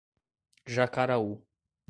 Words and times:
Jacaraú 0.75 1.37